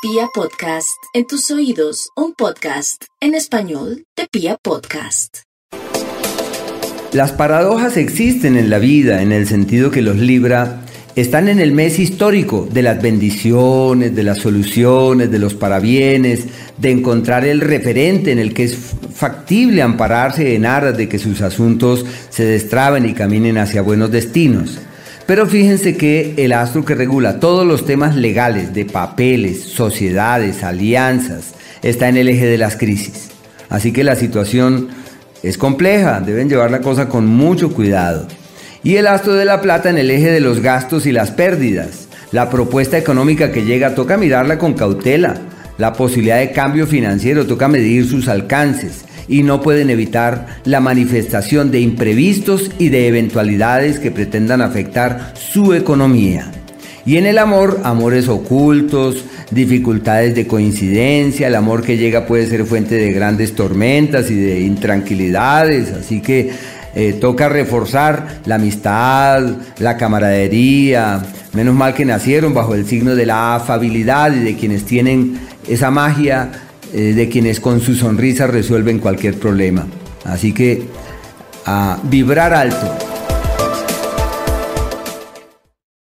[0.00, 5.38] Pia Podcast, en tus oídos, un podcast en español de Pia Podcast.
[7.12, 10.82] Las paradojas existen en la vida en el sentido que los libra
[11.16, 16.44] están en el mes histórico de las bendiciones, de las soluciones, de los parabienes,
[16.76, 18.78] de encontrar el referente en el que es
[19.12, 24.78] factible ampararse en aras de que sus asuntos se destraben y caminen hacia buenos destinos.
[25.28, 31.52] Pero fíjense que el astro que regula todos los temas legales de papeles, sociedades, alianzas,
[31.82, 33.28] está en el eje de las crisis.
[33.68, 34.88] Así que la situación
[35.42, 38.26] es compleja, deben llevar la cosa con mucho cuidado.
[38.82, 42.08] Y el astro de la plata en el eje de los gastos y las pérdidas.
[42.32, 45.34] La propuesta económica que llega toca mirarla con cautela.
[45.78, 51.70] La posibilidad de cambio financiero toca medir sus alcances y no pueden evitar la manifestación
[51.70, 56.50] de imprevistos y de eventualidades que pretendan afectar su economía.
[57.06, 62.64] Y en el amor, amores ocultos, dificultades de coincidencia, el amor que llega puede ser
[62.64, 66.50] fuente de grandes tormentas y de intranquilidades, así que
[66.98, 69.40] eh, toca reforzar la amistad,
[69.78, 74.84] la camaradería, menos mal que nacieron bajo el signo de la afabilidad y de quienes
[74.84, 76.50] tienen esa magia
[76.92, 79.86] eh, de quienes con su sonrisa resuelven cualquier problema.
[80.24, 80.88] Así que
[81.66, 83.07] a vibrar alto.